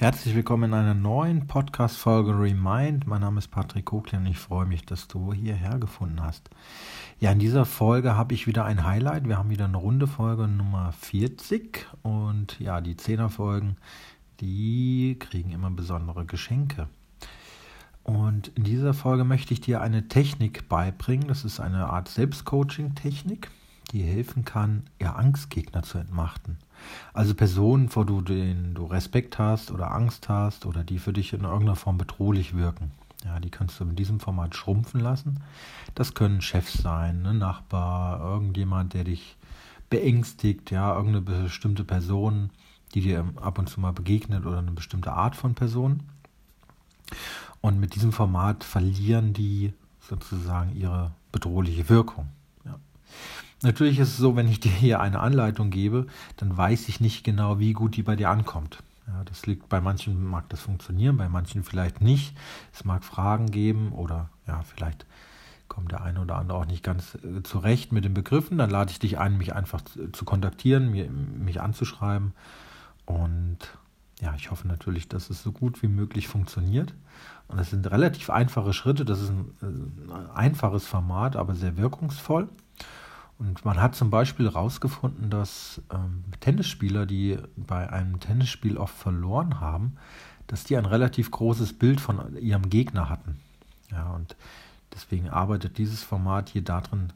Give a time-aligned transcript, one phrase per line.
[0.00, 3.06] Herzlich willkommen in einer neuen Podcast-Folge Remind.
[3.06, 6.48] Mein Name ist Patrick Kokli und ich freue mich, dass du hierher gefunden hast.
[7.18, 9.28] Ja, in dieser Folge habe ich wieder ein Highlight.
[9.28, 13.76] Wir haben wieder eine runde Folge Nummer 40 und ja, die 10er Folgen,
[14.40, 16.88] die kriegen immer besondere Geschenke.
[18.02, 21.28] Und in dieser Folge möchte ich dir eine Technik beibringen.
[21.28, 23.50] Das ist eine Art Selbstcoaching-Technik,
[23.92, 26.56] die helfen kann, ihr Angstgegner zu entmachten.
[27.12, 31.42] Also Personen, vor denen du Respekt hast oder Angst hast oder die für dich in
[31.42, 32.92] irgendeiner Form bedrohlich wirken.
[33.24, 35.42] Ja, die kannst du in diesem Format schrumpfen lassen.
[35.94, 39.36] Das können Chefs sein, ein Nachbar, irgendjemand, der dich
[39.90, 42.50] beängstigt, ja, irgendeine bestimmte Person,
[42.94, 46.02] die dir ab und zu mal begegnet oder eine bestimmte Art von Person.
[47.60, 52.28] Und mit diesem Format verlieren die sozusagen ihre bedrohliche Wirkung.
[52.64, 52.76] Ja.
[53.62, 56.06] Natürlich ist es so, wenn ich dir hier eine Anleitung gebe,
[56.36, 58.82] dann weiß ich nicht genau, wie gut die bei dir ankommt.
[59.06, 62.34] Ja, das liegt bei manchen mag das funktionieren, bei manchen vielleicht nicht.
[62.72, 65.04] Es mag Fragen geben oder ja, vielleicht
[65.68, 68.58] kommt der eine oder andere auch nicht ganz äh, zurecht mit den Begriffen.
[68.58, 72.32] Dann lade ich dich ein, mich einfach zu, zu kontaktieren, mir, mich anzuschreiben.
[73.04, 73.58] Und
[74.20, 76.94] ja, ich hoffe natürlich, dass es so gut wie möglich funktioniert.
[77.48, 79.04] Und es sind relativ einfache Schritte.
[79.04, 82.48] Das ist ein, ein äh, einfaches Format, aber sehr wirkungsvoll.
[83.40, 89.60] Und man hat zum Beispiel herausgefunden, dass ähm, Tennisspieler, die bei einem Tennisspiel oft verloren
[89.60, 89.96] haben,
[90.46, 93.38] dass die ein relativ großes Bild von ihrem Gegner hatten.
[93.90, 94.36] Ja, und
[94.92, 97.14] deswegen arbeitet dieses Format hier darin,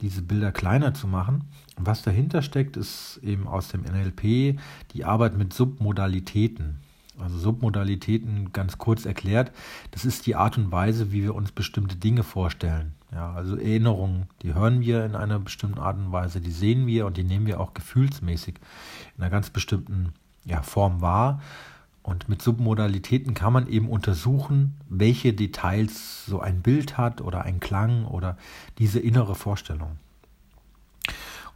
[0.00, 1.42] diese Bilder kleiner zu machen.
[1.76, 4.60] Und was dahinter steckt, ist eben aus dem NLP
[4.92, 6.78] die Arbeit mit Submodalitäten.
[7.18, 9.50] Also Submodalitäten ganz kurz erklärt,
[9.90, 12.94] das ist die Art und Weise, wie wir uns bestimmte Dinge vorstellen.
[13.12, 17.06] Ja, also Erinnerungen, die hören wir in einer bestimmten Art und Weise, die sehen wir
[17.06, 18.56] und die nehmen wir auch gefühlsmäßig
[19.16, 20.12] in einer ganz bestimmten
[20.44, 21.40] ja, Form wahr.
[22.02, 27.60] Und mit Submodalitäten kann man eben untersuchen, welche Details so ein Bild hat oder ein
[27.60, 28.36] Klang oder
[28.78, 29.98] diese innere Vorstellung.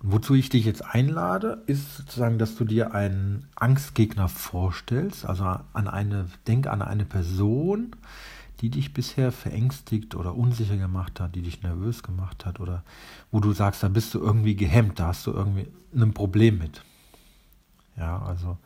[0.02, 5.44] Und wozu ich dich jetzt einlade, ist sozusagen, dass du dir einen Angstgegner vorstellst, also
[5.44, 7.94] an eine, denk an eine Person,
[8.62, 12.84] die dich bisher verängstigt oder unsicher gemacht hat, die dich nervös gemacht hat oder
[13.32, 16.80] wo du sagst, da bist du irgendwie gehemmt, da hast du irgendwie ein Problem mit.
[17.96, 18.56] Ja, also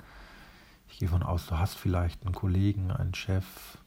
[0.90, 3.78] ich gehe von aus, du hast vielleicht einen Kollegen, einen Chef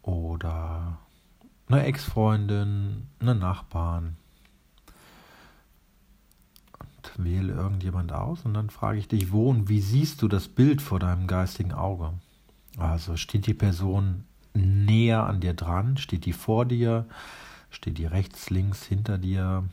[0.00, 0.98] oder
[1.68, 4.16] eine Ex-Freundin, einen Nachbarn.
[6.78, 10.48] Und wähle irgendjemand aus und dann frage ich dich, wo und wie siehst du das
[10.48, 12.14] Bild vor deinem geistigen Auge?
[12.78, 14.24] Also steht die Person
[14.56, 15.96] näher an dir dran?
[15.96, 17.06] Steht die vor dir?
[17.70, 19.64] Steht die rechts, links, hinter dir?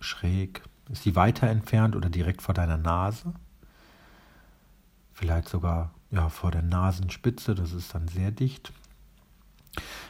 [0.00, 0.62] Schräg?
[0.90, 3.32] Ist die weiter entfernt oder direkt vor deiner Nase?
[5.12, 8.72] Vielleicht sogar ja, vor der Nasenspitze, das ist dann sehr dicht.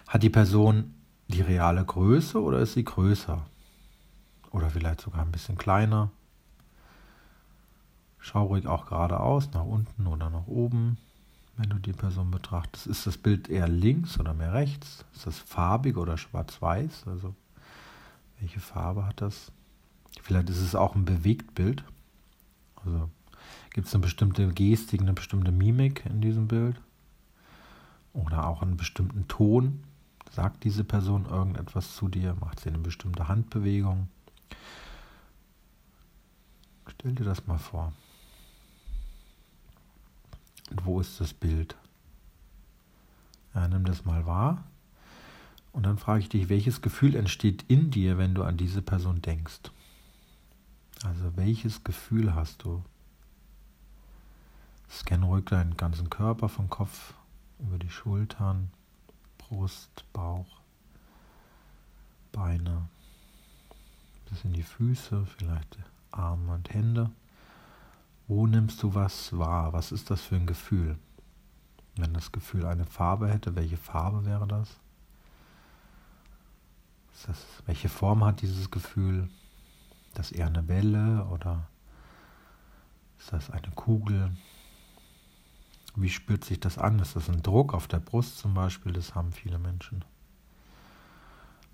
[0.08, 0.94] Hat die Person
[1.28, 3.44] die reale Größe oder ist sie größer?
[4.50, 6.10] Oder vielleicht sogar ein bisschen kleiner?
[8.18, 10.98] Schau ruhig auch geradeaus, nach unten oder nach oben
[11.56, 12.86] wenn du die Person betrachtest.
[12.86, 15.04] Ist das Bild eher links oder mehr rechts?
[15.14, 17.06] Ist das farbig oder schwarz-weiß?
[17.06, 17.34] Also
[18.40, 19.52] welche Farbe hat das?
[20.22, 21.84] Vielleicht ist es auch ein Bewegtbild.
[22.84, 23.08] Also
[23.70, 26.80] gibt es eine bestimmte Gestik, eine bestimmte Mimik in diesem Bild?
[28.12, 29.84] Oder auch einen bestimmten Ton?
[30.30, 32.34] Sagt diese Person irgendetwas zu dir?
[32.40, 34.08] Macht sie eine bestimmte Handbewegung?
[36.88, 37.92] Stell dir das mal vor.
[40.72, 41.76] Und wo ist das Bild?
[43.54, 44.64] Ja, nimm das mal wahr.
[45.72, 49.20] Und dann frage ich dich, welches Gefühl entsteht in dir, wenn du an diese Person
[49.20, 49.70] denkst?
[51.04, 52.82] Also welches Gefühl hast du?
[54.90, 57.14] Scanne ruhig deinen ganzen Körper vom Kopf
[57.58, 58.70] über die Schultern,
[59.36, 60.60] Brust, Bauch,
[62.32, 62.88] Beine,
[64.30, 65.78] bis in die Füße, vielleicht
[66.12, 67.10] Arme und Hände.
[68.28, 69.72] Wo nimmst du was wahr?
[69.72, 70.96] Was ist das für ein Gefühl?
[71.96, 74.78] Wenn das Gefühl eine Farbe hätte, welche Farbe wäre das?
[77.26, 79.28] das welche Form hat dieses Gefühl?
[80.08, 81.66] Ist das eher eine Welle oder
[83.18, 84.30] ist das eine Kugel?
[85.94, 86.98] Wie spürt sich das an?
[86.98, 88.92] Ist das ein Druck auf der Brust zum Beispiel?
[88.92, 90.04] Das haben viele Menschen.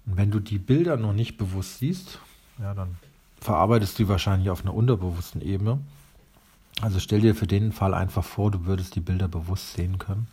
[0.06, 2.18] Und wenn du die Bilder noch nicht bewusst siehst,
[2.58, 2.96] ja, dann
[3.40, 5.78] verarbeitest du die wahrscheinlich auf einer unterbewussten Ebene.
[6.80, 10.28] Also stell dir für den Fall einfach vor, du würdest die Bilder bewusst sehen können.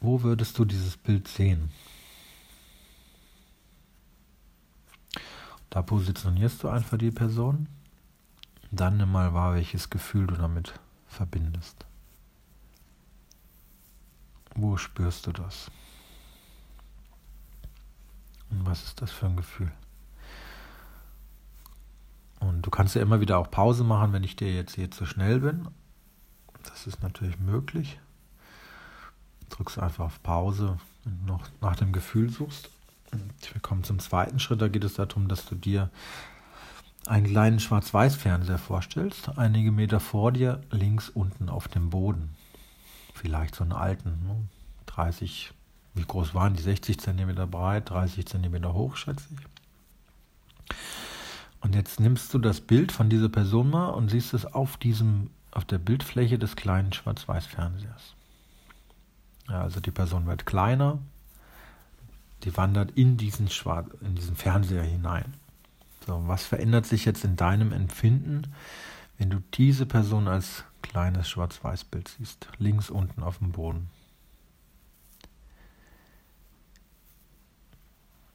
[0.00, 1.70] Wo würdest du dieses Bild sehen?
[5.70, 7.66] Da positionierst du einfach die Person.
[8.70, 10.74] Dann nimm mal wahr, welches Gefühl du damit
[11.08, 11.86] verbindest.
[14.54, 15.70] Wo spürst du das?
[18.50, 19.72] Und was ist das für ein Gefühl?
[22.62, 25.40] Du kannst ja immer wieder auch Pause machen, wenn ich dir jetzt hier zu schnell
[25.40, 25.68] bin.
[26.62, 27.98] Das ist natürlich möglich.
[29.50, 32.70] Drückst einfach auf Pause, wenn du noch nach dem Gefühl suchst.
[33.52, 34.62] Wir kommen zum zweiten Schritt.
[34.62, 35.90] Da geht es darum, dass du dir
[37.06, 42.34] einen kleinen Schwarz-Weiß-Fernseher vorstellst, einige Meter vor dir, links unten auf dem Boden.
[43.12, 44.48] Vielleicht so einen alten, ne?
[44.86, 45.52] 30,
[45.94, 46.62] wie groß waren die?
[46.62, 49.51] 60 cm breit, 30 cm hoch, schätze ich.
[51.62, 55.30] Und jetzt nimmst du das Bild von dieser Person mal und siehst es auf diesem,
[55.52, 58.14] auf der Bildfläche des kleinen Schwarz-Weiß-Fernsehers.
[59.48, 60.98] Ja, also die Person wird kleiner,
[62.42, 65.34] die wandert in diesen, Schwarz, in diesen Fernseher hinein.
[66.06, 68.52] So, was verändert sich jetzt in deinem Empfinden,
[69.18, 73.88] wenn du diese Person als kleines Schwarz-Weiß-Bild siehst, links unten auf dem Boden?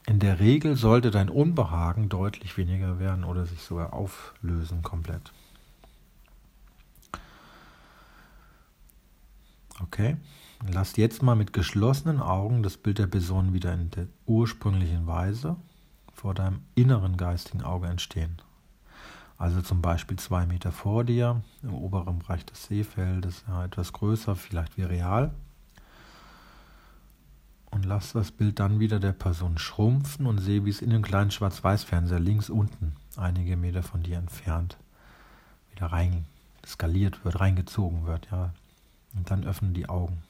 [0.08, 5.34] In der Regel sollte dein Unbehagen deutlich weniger werden oder sich sogar auflösen komplett.
[9.84, 10.16] Okay,
[10.72, 15.58] lass jetzt mal mit geschlossenen Augen das Bild der Person wieder in der ursprünglichen Weise
[16.14, 18.42] vor deinem inneren geistigen Auge entstehen.
[19.38, 24.38] Also zum Beispiel zwei Meter vor dir, im oberen Bereich des Sehfeldes, ja, etwas größer,
[24.38, 25.34] vielleicht wie real.
[27.78, 31.04] Und lass das Bild dann wieder der Person schrumpfen und sehe, wie es in den
[31.04, 34.80] kleinen Schwarz-Weiß-Fernseher links unten, einige Meter von dir entfernt,
[35.70, 36.26] wieder rein
[36.66, 38.52] skaliert wird, reingezogen wird, ja.
[39.14, 40.24] Und dann öffnen die Augen.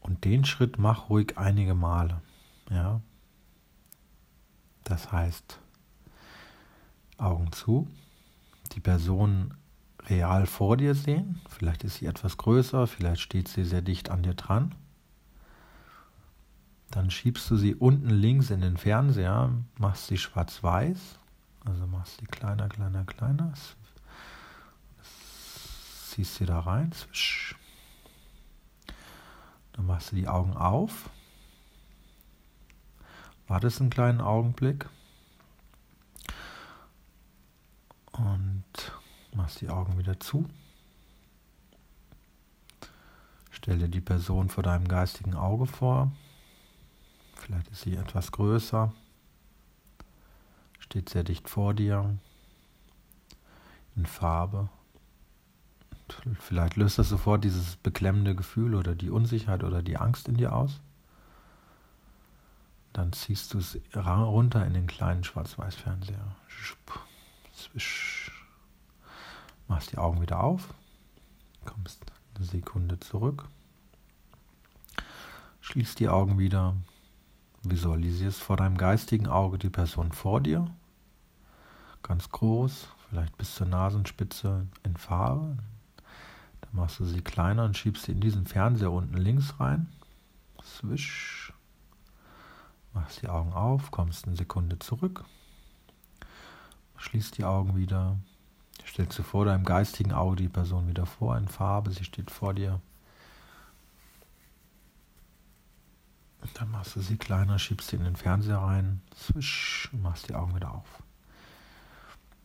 [0.00, 2.20] Und den Schritt mach ruhig einige Male.
[2.70, 3.00] Ja.
[4.82, 5.60] Das heißt,
[7.18, 7.86] Augen zu,
[8.72, 9.54] die Person
[10.10, 11.40] real vor dir sehen.
[11.48, 14.74] Vielleicht ist sie etwas größer, vielleicht steht sie sehr dicht an dir dran.
[16.90, 21.18] Dann schiebst du sie unten links in den Fernseher, machst sie schwarz-weiß,
[21.64, 23.52] also machst sie kleiner, kleiner, kleiner,
[26.06, 26.90] ziehst sie da rein,
[29.72, 31.10] dann machst du die Augen auf
[33.48, 34.86] Wartest einen kleinen Augenblick
[38.12, 38.64] und
[39.38, 40.44] machst die Augen wieder zu.
[43.50, 46.12] Stell dir die Person vor deinem geistigen Auge vor.
[47.36, 48.92] Vielleicht ist sie etwas größer,
[50.80, 52.18] steht sehr dicht vor dir,
[53.96, 54.68] in Farbe.
[56.40, 60.54] vielleicht löst das sofort dieses beklemmende Gefühl oder die Unsicherheit oder die Angst in dir
[60.54, 60.80] aus.
[62.92, 66.36] Dann ziehst du es runter in den kleinen Schwarz-Weiß-Fernseher.
[69.68, 70.74] Machst die Augen wieder auf,
[71.66, 72.04] kommst
[72.34, 73.44] eine Sekunde zurück,
[75.60, 76.74] schließt die Augen wieder,
[77.62, 80.66] visualisierst vor deinem geistigen Auge die Person vor dir,
[82.02, 85.58] ganz groß, vielleicht bis zur Nasenspitze in Farbe.
[86.62, 89.88] Dann machst du sie kleiner und schiebst sie in diesen Fernseher unten links rein.
[90.64, 91.52] Swish.
[92.94, 95.24] Machst die Augen auf, kommst eine Sekunde zurück,
[96.96, 98.16] schließt die Augen wieder,
[98.88, 102.54] stellst du vor deinem geistigen Auge die Person wieder vor in Farbe, sie steht vor
[102.54, 102.80] dir.
[106.54, 110.34] Dann machst du sie kleiner, schiebst sie in den Fernseher rein, swish, und machst die
[110.34, 111.02] Augen wieder auf.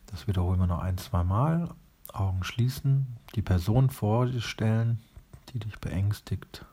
[0.06, 1.74] Das wiederholen wir noch ein, zwei Mal.
[2.12, 5.00] Augen schließen, die Person vorstellen,
[5.52, 6.64] die dich beängstigt.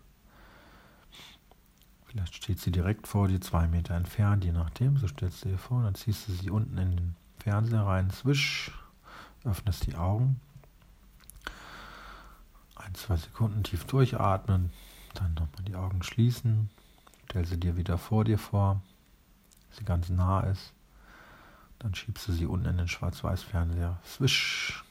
[2.05, 4.97] Vielleicht steht sie direkt vor dir, zwei Meter entfernt, je nachdem.
[4.97, 8.71] So stellst du dir vor, dann ziehst du sie unten in den Fernseher rein, swish,
[9.43, 10.39] öffnest die Augen.
[12.75, 14.71] Ein, zwei Sekunden tief durchatmen,
[15.13, 16.69] dann nochmal die Augen schließen.
[17.25, 18.81] Stell sie dir wieder vor dir vor,
[19.71, 20.73] sie ganz nah ist.
[21.79, 24.83] Dann schiebst du sie unten in den Schwarz-Weiß-Fernseher, swish,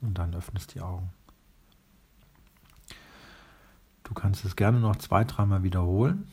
[0.00, 1.10] und dann öffnest die Augen.
[4.04, 6.26] Du kannst es gerne noch zwei, dreimal wiederholen.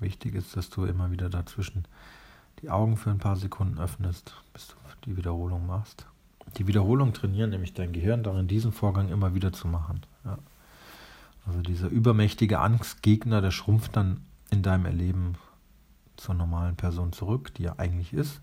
[0.00, 1.84] Wichtig ist, dass du immer wieder dazwischen
[2.62, 4.74] die Augen für ein paar Sekunden öffnest, bis du
[5.06, 6.06] die Wiederholung machst.
[6.56, 10.00] Die Wiederholung trainieren nämlich dein Gehirn darin, diesen Vorgang immer wieder zu machen.
[10.24, 10.38] Ja.
[11.46, 15.36] Also dieser übermächtige Angstgegner, der schrumpft dann in deinem Erleben
[16.16, 18.40] zur normalen Person zurück, die er eigentlich ist.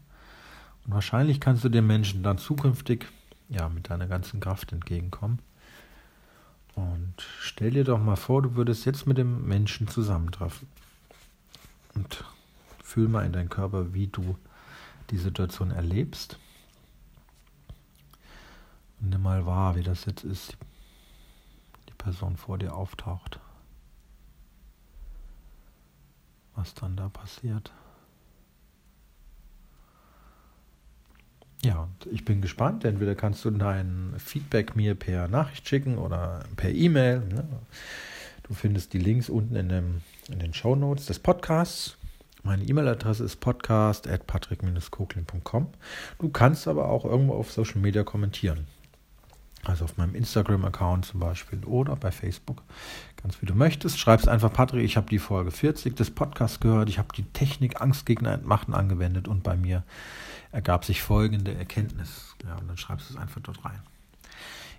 [0.85, 3.05] Und wahrscheinlich kannst du dem Menschen dann zukünftig
[3.49, 5.39] ja mit deiner ganzen Kraft entgegenkommen.
[6.75, 10.67] Und stell dir doch mal vor, du würdest jetzt mit dem Menschen zusammentreffen.
[11.95, 12.23] Und
[12.87, 14.37] fühl mal in deinen Körper, wie du
[15.09, 16.39] die Situation erlebst.
[18.99, 20.57] mal wahr, wie das jetzt ist,
[21.89, 23.39] die Person vor dir auftaucht.
[26.55, 27.73] Was dann da passiert.
[31.63, 32.85] Ja, ich bin gespannt.
[32.85, 37.19] Entweder kannst du dein Feedback mir per Nachricht schicken oder per E-Mail.
[37.19, 37.45] Ne?
[38.43, 41.97] Du findest die Links unten in, dem, in den Show Notes des Podcasts.
[42.47, 45.67] Meine E-Mail-Adresse ist podcast.patrick-koklin.com.
[46.17, 48.67] Du kannst aber auch irgendwo auf Social Media kommentieren.
[49.65, 52.63] Also auf meinem Instagram-Account zum Beispiel oder bei Facebook.
[53.21, 53.99] Ganz wie du möchtest.
[53.99, 56.87] Schreibst einfach, Patrick, ich habe die Folge 40 des Podcasts gehört.
[56.87, 59.83] Ich habe die Technik Angstgegner entmachten angewendet und bei mir
[60.53, 62.37] ergab sich folgende Erkenntnis.
[62.45, 63.81] Ja, und dann schreibst du es einfach dort rein.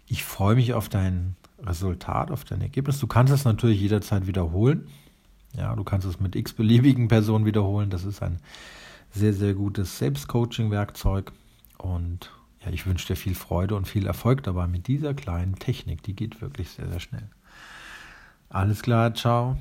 [0.06, 2.98] Ich freue mich auf dein Resultat, auf dein Ergebnis.
[2.98, 4.88] Du kannst es natürlich jederzeit wiederholen.
[5.58, 7.90] Ja, du kannst es mit x-beliebigen Personen wiederholen.
[7.90, 8.38] Das ist ein
[9.10, 11.32] sehr, sehr gutes Selbstcoaching-Werkzeug.
[11.78, 12.30] Und
[12.64, 16.02] ja, ich wünsche dir viel Freude und viel Erfolg dabei mit dieser kleinen Technik.
[16.04, 17.28] Die geht wirklich sehr, sehr schnell.
[18.50, 19.58] Alles klar, ciao.